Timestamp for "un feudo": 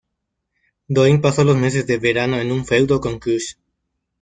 2.51-2.99